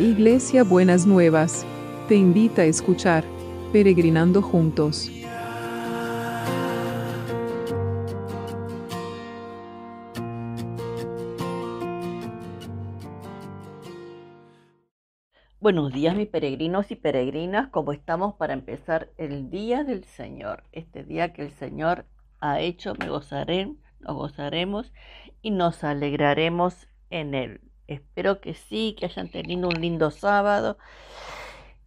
[0.00, 1.66] Iglesia Buenas Nuevas,
[2.08, 3.22] te invita a escuchar
[3.70, 5.10] Peregrinando Juntos.
[15.60, 20.64] Buenos días mis peregrinos y peregrinas, ¿cómo estamos para empezar el día del Señor?
[20.72, 22.06] Este día que el Señor
[22.40, 24.94] ha hecho, me gozaré, nos gozaremos
[25.42, 27.69] y nos alegraremos en Él.
[27.90, 30.78] Espero que sí, que hayan tenido un lindo sábado,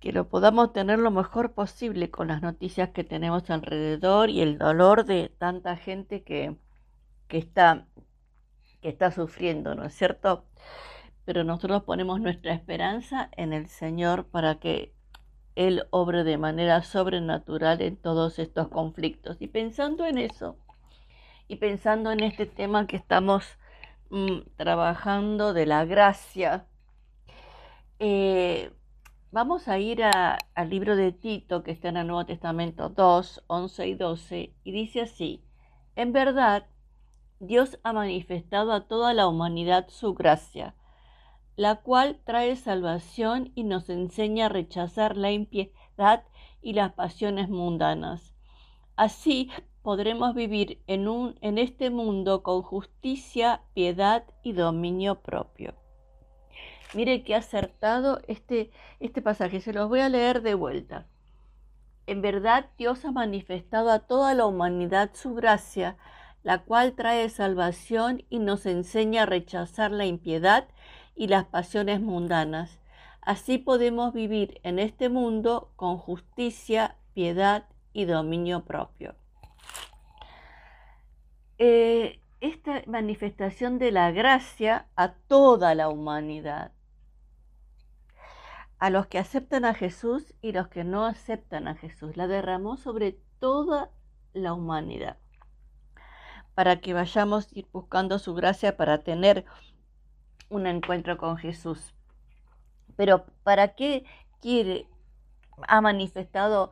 [0.02, 4.57] que lo podamos tener lo mejor posible con las noticias que tenemos alrededor y el
[4.57, 6.57] dolor de tanta gente que,
[7.29, 7.88] que, está,
[8.81, 10.43] que está sufriendo, ¿no es cierto?
[11.23, 14.93] Pero nosotros ponemos nuestra esperanza en el Señor para que
[15.55, 19.38] Él obre de manera sobrenatural en todos estos conflictos.
[19.40, 20.57] Y pensando en eso,
[21.48, 23.57] y pensando en este tema que estamos
[24.09, 26.68] Mm, trabajando de la gracia.
[27.99, 28.71] Eh,
[29.32, 33.87] vamos a ir al libro de Tito, que está en el Nuevo Testamento 2, 11
[33.87, 35.43] y 12, y dice así,
[35.96, 36.68] en verdad,
[37.40, 40.76] Dios ha manifestado a toda la humanidad su gracia,
[41.55, 46.24] la cual trae salvación y nos enseña a rechazar la impiedad
[46.62, 48.34] y las pasiones mundanas.
[48.96, 49.49] Así,
[49.84, 55.75] podremos vivir en, un, en este mundo con justicia, piedad y dominio propio.
[56.93, 61.05] Mire qué acertado este, este pasaje, se los voy a leer de vuelta.
[62.07, 65.97] En verdad Dios ha manifestado a toda la humanidad su gracia,
[66.44, 70.68] la cual trae salvación y nos enseña a rechazar la impiedad
[71.16, 72.79] y las pasiones mundanas.
[73.22, 79.16] Así podemos vivir en este mundo con justicia, piedad y dominio propio.
[81.57, 82.19] Eh,
[82.84, 86.73] esta manifestación de la gracia a toda la humanidad,
[88.78, 92.75] a los que aceptan a Jesús y los que no aceptan a Jesús, la derramó
[92.75, 93.90] sobre toda
[94.34, 95.18] la humanidad,
[96.56, 99.46] para que vayamos ir buscando su gracia para tener
[100.50, 101.94] un encuentro con Jesús.
[102.97, 104.06] Pero ¿para qué
[104.41, 104.88] quiere,
[105.68, 106.72] ha manifestado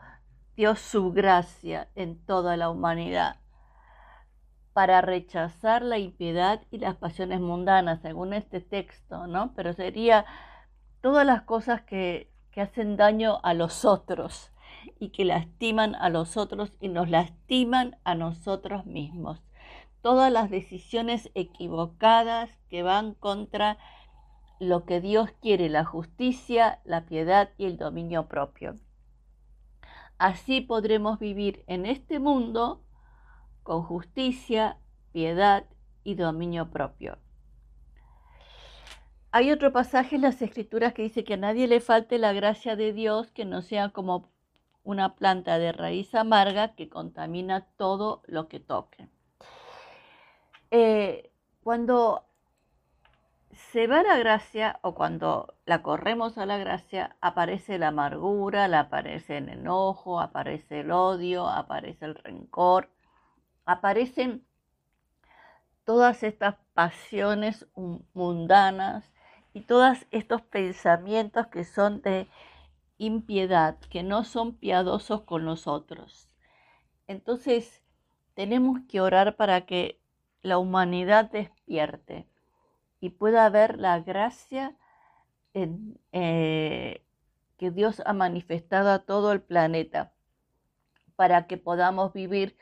[0.58, 3.41] Dios su gracia en toda la humanidad?
[4.74, 9.54] Para rechazar la impiedad y las pasiones mundanas, según este texto, ¿no?
[9.56, 10.26] Pero sería
[11.02, 14.52] todas las cosas que, que hacen daño a los otros
[15.00, 19.42] y que lastiman a los otros y nos lastiman a nosotros mismos.
[20.02, 23.78] Todas las decisiones equivocadas que van contra
[24.60, 28.76] lo que Dios quiere, la justicia, la piedad y el dominio propio.
[30.18, 32.84] Así podremos vivir en este mundo
[33.64, 34.78] con justicia,
[35.12, 35.66] piedad
[36.04, 37.18] y dominio propio.
[39.32, 42.76] Hay otro pasaje en las escrituras que dice que a nadie le falte la gracia
[42.76, 44.30] de Dios, que no sea como
[44.84, 49.08] una planta de raíz amarga que contamina todo lo que toque.
[50.72, 51.32] Eh,
[51.64, 52.26] cuando
[53.52, 59.38] se va la gracia o cuando la corremos a la gracia, aparece la amargura, aparece
[59.38, 62.90] el enojo, aparece el odio, aparece el rencor,
[63.72, 64.46] aparecen
[65.84, 67.68] todas estas pasiones
[68.14, 69.12] mundanas
[69.54, 72.28] y todos estos pensamientos que son de
[72.98, 76.30] impiedad, que no son piadosos con nosotros.
[77.08, 77.82] Entonces,
[78.36, 80.00] tenemos que orar para que
[80.42, 82.28] la humanidad despierte
[83.00, 84.76] y pueda ver la gracia
[85.54, 87.04] eh,
[87.58, 90.14] que Dios ha manifestado a todo el planeta
[91.16, 92.58] para que podamos vivir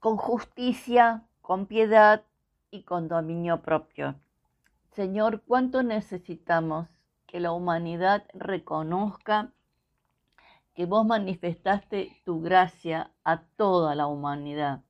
[0.00, 2.24] con justicia, con piedad
[2.70, 4.14] y con dominio propio.
[4.92, 6.88] Señor, ¿cuánto necesitamos
[7.26, 9.52] que la humanidad reconozca
[10.74, 14.82] que vos manifestaste tu gracia a toda la humanidad?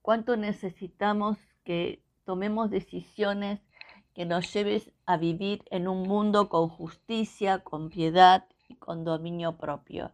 [0.00, 3.60] ¿Cuánto necesitamos que tomemos decisiones
[4.14, 9.58] que nos lleves a vivir en un mundo con justicia, con piedad y con dominio
[9.58, 10.12] propio?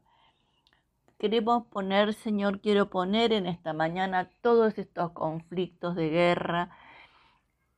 [1.18, 6.70] Queremos poner, Señor, quiero poner en esta mañana todos estos conflictos de guerra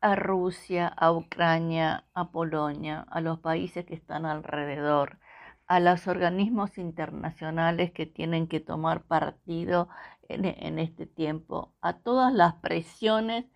[0.03, 5.19] a Rusia, a Ucrania, a Polonia, a los países que están alrededor,
[5.67, 9.89] a los organismos internacionales que tienen que tomar partido
[10.29, 13.47] en, en este tiempo, a todas las presiones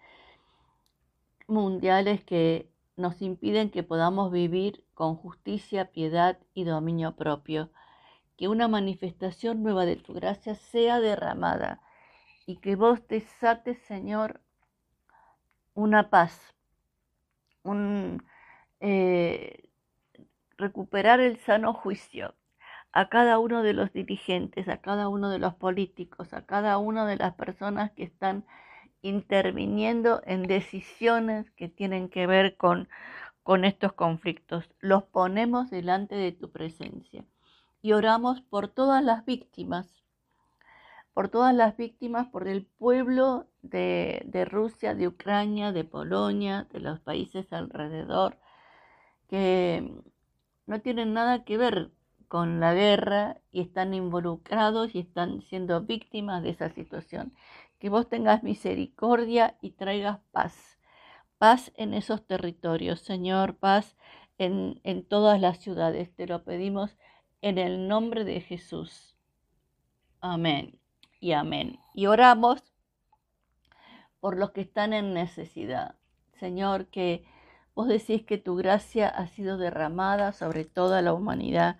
[1.46, 7.70] mundiales que nos impiden que podamos vivir con justicia, piedad y dominio propio
[8.36, 11.80] que una manifestación nueva de tu gracia sea derramada
[12.46, 14.40] y que vos desates, Señor,
[15.74, 16.54] una paz,
[17.62, 18.24] un,
[18.80, 19.68] eh,
[20.56, 22.34] recuperar el sano juicio
[22.92, 27.06] a cada uno de los dirigentes, a cada uno de los políticos, a cada una
[27.06, 28.44] de las personas que están
[29.02, 32.88] interviniendo en decisiones que tienen que ver con,
[33.42, 34.70] con estos conflictos.
[34.80, 37.24] Los ponemos delante de tu presencia
[37.84, 39.86] y oramos por todas las víctimas,
[41.12, 46.80] por todas las víctimas, por el pueblo de, de Rusia, de Ucrania, de Polonia, de
[46.80, 48.38] los países alrededor,
[49.28, 50.00] que
[50.64, 51.90] no tienen nada que ver
[52.26, 57.34] con la guerra y están involucrados y están siendo víctimas de esa situación
[57.78, 60.78] que vos tengas misericordia y traigas paz.
[61.36, 63.94] Paz en esos territorios, Señor, paz
[64.38, 66.14] en, en todas las ciudades.
[66.14, 66.96] Te lo pedimos
[67.44, 69.14] en el nombre de Jesús.
[70.20, 70.80] Amén
[71.20, 71.78] y amén.
[71.92, 72.62] Y oramos
[74.18, 75.96] por los que están en necesidad.
[76.40, 77.24] Señor, que
[77.74, 81.78] vos decís que tu gracia ha sido derramada sobre toda la humanidad.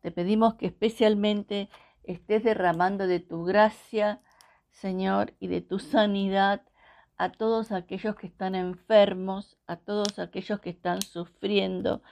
[0.00, 1.68] Te pedimos que especialmente
[2.04, 4.22] estés derramando de tu gracia
[4.72, 6.62] Señor, y de tu sanidad
[7.16, 12.02] a todos aquellos que están enfermos, a todos aquellos que están sufriendo,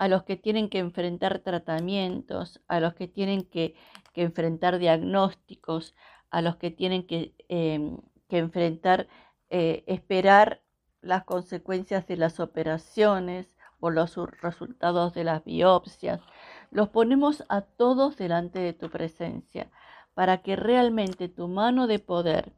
[0.00, 3.74] a los que tienen que enfrentar tratamientos, a los que tienen que,
[4.14, 5.94] enfrentar diagnósticos,
[6.30, 7.98] a los que tienen que, em,
[8.30, 9.08] enfrentar,
[9.50, 10.62] eh, esperar
[11.02, 16.22] las consecuencias de las operaciones o los resultados de las biopsias.
[16.70, 19.70] Los ponemos a todos delante de tu presencia
[20.14, 22.52] para que realmente tu mano de poder,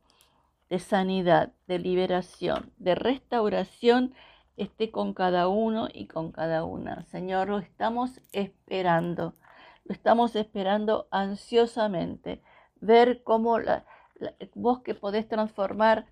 [0.71, 4.15] de sanidad, de liberación, de restauración
[4.57, 7.05] esté con cada uno y con cada una.
[7.05, 9.35] Señor, lo estamos esperando,
[9.85, 12.43] lo estamos esperando ansiosamente,
[12.81, 13.85] ver cómo la,
[14.55, 16.07] vos que podés transformar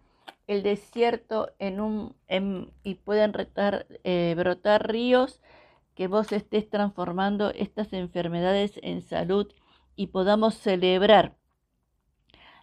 [0.47, 2.15] el desierto en un
[2.83, 3.33] y pueden
[4.05, 5.41] eh, brotar ríos,
[5.95, 9.53] que vos estés transformando estas enfermedades en salud
[9.97, 11.37] y podamos celebrar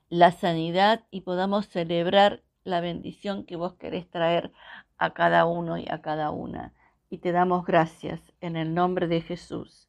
[0.10, 4.52] la sanidad y podamos celebrar la bendición que vos querés traer
[4.98, 6.74] a cada uno y a cada una.
[7.10, 9.88] Y te damos gracias en el nombre de Jesús.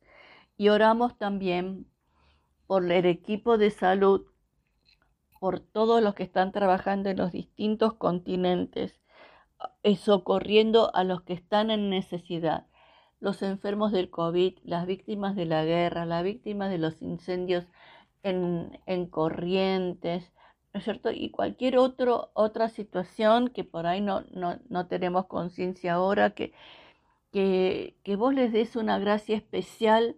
[0.56, 1.86] Y oramos también
[2.66, 4.26] por el equipo de salud,
[5.40, 9.00] por todos los que están trabajando en los distintos continentes,
[9.82, 12.66] eh, socorriendo a los que están en necesidad,
[13.20, 17.66] los enfermos del COVID, las víctimas de la guerra, las víctimas de los incendios
[18.22, 20.32] en, corrientes,
[20.72, 21.10] ¿no es cierto?
[21.10, 26.52] Y cualquier otro, otra situación que por ahí no, no, tenemos conciencia ahora, que,
[27.32, 30.16] que, que vos les des una gracia especial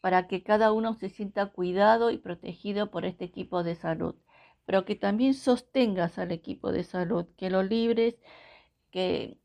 [0.00, 4.14] para que cada uno se sienta cuidado y protegido por este equipo de salud,
[4.66, 8.16] pero que también sostengas al equipo de salud, que lo libres,
[8.90, 9.38] que,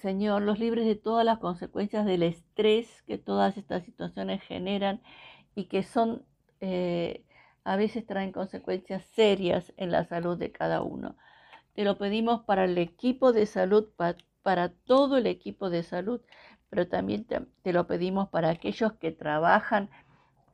[0.00, 5.02] Señor, los libres de todas las consecuencias del estrés que todas estas situaciones generan
[5.54, 6.24] y que son
[6.60, 7.23] eh,
[7.64, 11.16] a veces traen consecuencias serias en la salud de cada uno.
[11.74, 13.88] Te lo pedimos para el equipo de salud,
[14.42, 16.20] para todo el equipo de salud,
[16.74, 19.90] pero también te, lo pedimos para aquellos que trabajan,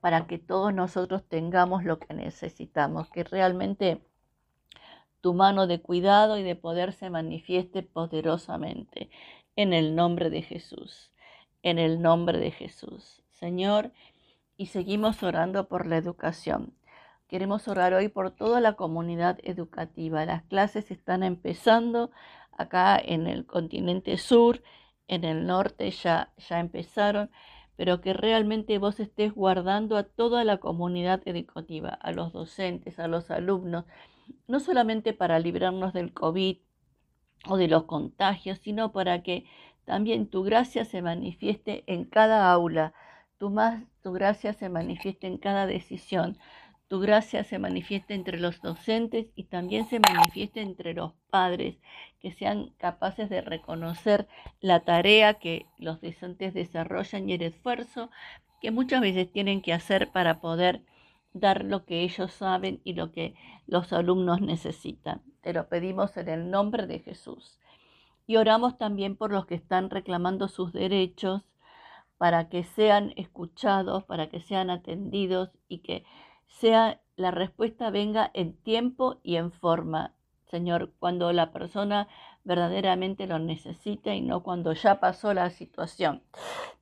[0.01, 4.03] para que todos nosotros tengamos lo que necesitamos, que realmente
[5.21, 9.11] tu mano de cuidado y de poder se manifieste poderosamente
[9.57, 11.13] en el nombre de Jesús,
[11.63, 13.23] en el nombre de Jesús.
[13.31, 13.91] Señor,
[14.57, 16.75] y seguimos orando por la educación.
[17.31, 20.27] Queremos orar hoy por toda la comunidad educativa.
[20.27, 22.11] Las clases están empezando
[22.51, 24.65] acá en el continente sur,
[25.07, 27.31] en el norte ya, ya empezaron,
[27.77, 33.07] pero que realmente vos estés guardando a toda la comunidad educativa, a los docentes, a
[33.07, 33.85] los alumnos,
[34.49, 36.59] no solamente para librarnos del COVID
[37.49, 39.45] o de los contagios, sino para que
[39.85, 42.93] también tu gracia se manifieste en cada aula,
[43.39, 46.37] tu, más, tu gracia se manifiesta en cada decisión.
[46.91, 51.77] Tu gracia se manifiesta entre los docentes y también se manifiesta entre los padres,
[52.19, 54.27] que sean capaces de reconocer
[54.61, 58.11] la tarea que los docentes desarrollan y el esfuerzo
[58.61, 60.83] que muchas veces tienen que hacer para poder
[61.33, 63.37] dar lo que ellos saben y lo que
[63.69, 65.23] los alumnos necesitan.
[65.43, 67.61] Te lo pedimos en el nombre de Jesús.
[68.27, 71.43] Y oramos también por los que están reclamando sus derechos
[72.19, 76.05] para que sean escuchados, para que sean atendidos y que
[76.51, 80.15] sea la respuesta venga en tiempo y en forma,
[80.51, 82.09] Señor, cuando la persona
[82.45, 86.23] verdaderamente lo necesita y no cuando ya pasó la situación.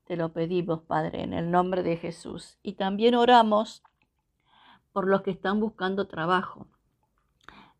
[0.04, 2.58] Te lo pedimos, Padre, en el nombre de Jesús.
[2.62, 3.82] Y también oramos
[4.92, 6.66] por los que están buscando trabajo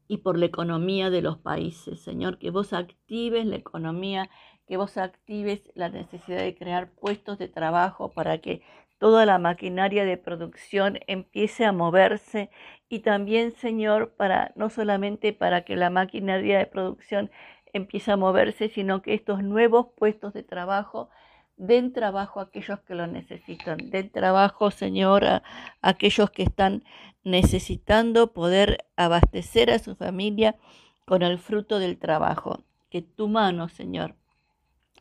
[0.09, 2.01] y por la economía de los países.
[2.01, 4.29] Señor, que vos actives la economía
[4.69, 8.63] que vos actives la necesidad de crear puestos de trabajo para que
[8.99, 12.51] toda la maquinaria de producción empiece a moverse
[12.89, 17.31] y también, Señor, para no solamente para que la maquinaria de producción
[17.73, 21.11] empiece a moverse, sino que estos nuevos puestos de trabajo
[21.59, 25.43] den trabajo a aquellos que lo necesitan, den trabajo, Señor, a,
[25.83, 26.85] aquellos que están
[27.25, 30.57] necesitando poder abastecer a su familia
[31.05, 32.61] con el fruto del trabajo.
[32.91, 34.15] Que tu mano, Señor,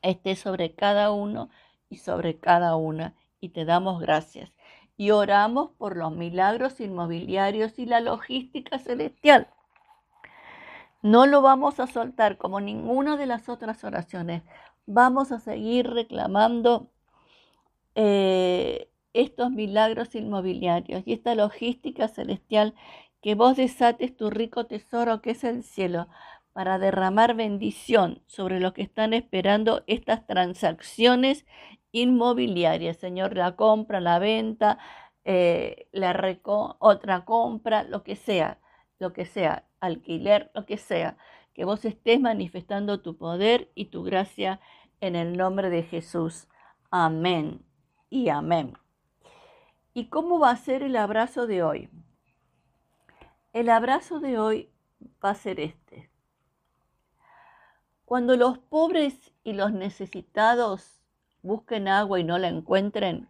[0.01, 1.49] esté sobre cada uno
[1.89, 3.13] y sobre cada una.
[3.39, 4.51] Y te damos gracias.
[4.97, 9.47] Y oramos por los milagros inmobiliarios y la logística celestial.
[11.01, 14.43] No lo vamos a soltar como ninguna de las otras oraciones
[14.87, 16.89] vamos a seguir reclamando
[17.95, 22.73] eh, estos milagros inmobiliarios y esta logística celestial,
[23.21, 26.07] que vos desates tu rico tesoro que es el cielo
[26.57, 31.45] para derramar bendición sobre los que están esperando estas transacciones
[31.91, 34.79] inmobiliarias, Señor, la compra, la venta,
[35.23, 36.19] eh, la
[36.79, 38.59] otra compra, lo que sea,
[38.97, 41.19] lo que sea, alquiler, lo que sea,
[41.53, 44.59] que vos estés manifestando tu poder y tu gracia
[44.99, 46.47] en el nombre de Jesús.
[46.89, 47.63] Amén
[48.09, 48.73] y amén.
[49.93, 51.89] ¿Y cómo va a ser el abrazo de hoy?
[53.53, 54.71] El abrazo de hoy
[55.23, 56.16] va a ser este.
[58.07, 61.01] Cuando los pobres y los necesitados
[61.41, 63.27] busquen agua y no la encuentren,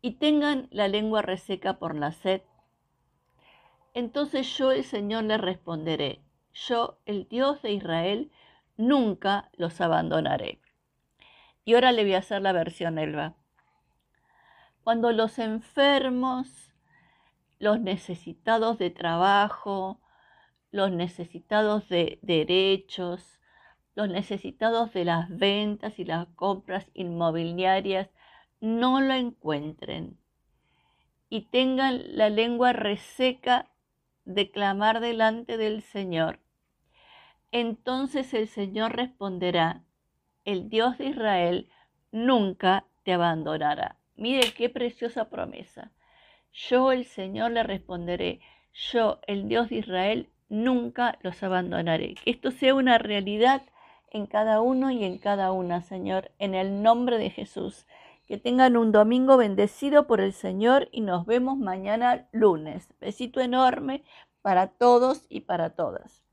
[0.00, 2.42] y tengan la lengua reseca por la sed,
[3.92, 6.22] entonces yo el Señor les responderé,
[6.52, 8.30] yo el Dios de Israel,
[8.76, 10.60] nunca los abandonaré.
[11.64, 13.34] Y ahora le voy a hacer la versión Elba.
[14.84, 16.72] Cuando los enfermos,
[17.58, 19.98] los necesitados de trabajo,
[20.74, 23.40] los necesitados de derechos,
[23.94, 28.08] los necesitados de las ventas y las compras inmobiliarias
[28.60, 30.18] no lo encuentren
[31.28, 33.70] y tengan la lengua reseca
[34.24, 36.40] de clamar delante del Señor
[37.54, 39.84] entonces el Señor responderá,
[40.44, 41.68] el Dios de Israel
[42.10, 44.00] nunca te abandonará.
[44.16, 45.92] Mire qué preciosa promesa.
[46.52, 48.40] Yo el Señor le responderé,
[48.72, 52.14] yo el Dios de Israel nunca los abandonaré.
[52.14, 53.62] Que esto sea una realidad
[54.10, 57.86] en cada uno y en cada una, Señor, en el nombre de Jesús.
[58.26, 62.88] Que tengan un domingo bendecido por el Señor y nos vemos mañana lunes.
[63.00, 64.02] Besito enorme
[64.40, 66.23] para todos y para todas.